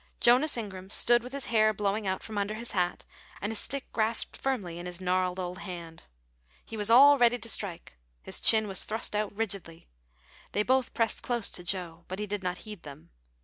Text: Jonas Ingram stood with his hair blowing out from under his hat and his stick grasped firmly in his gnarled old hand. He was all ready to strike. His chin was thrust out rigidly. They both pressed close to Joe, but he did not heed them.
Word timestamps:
Jonas 0.19 0.57
Ingram 0.57 0.89
stood 0.89 1.21
with 1.21 1.31
his 1.31 1.45
hair 1.53 1.73
blowing 1.75 2.07
out 2.07 2.23
from 2.23 2.35
under 2.35 2.55
his 2.55 2.71
hat 2.71 3.05
and 3.39 3.51
his 3.51 3.59
stick 3.59 3.85
grasped 3.93 4.35
firmly 4.35 4.79
in 4.79 4.87
his 4.87 4.99
gnarled 4.99 5.39
old 5.39 5.59
hand. 5.59 6.05
He 6.65 6.75
was 6.75 6.89
all 6.89 7.19
ready 7.19 7.37
to 7.37 7.47
strike. 7.47 7.99
His 8.23 8.39
chin 8.39 8.67
was 8.67 8.83
thrust 8.83 9.15
out 9.15 9.31
rigidly. 9.31 9.85
They 10.53 10.63
both 10.63 10.95
pressed 10.95 11.21
close 11.21 11.51
to 11.51 11.63
Joe, 11.63 12.05
but 12.07 12.17
he 12.17 12.25
did 12.25 12.41
not 12.41 12.57
heed 12.65 12.81
them. 12.81 13.11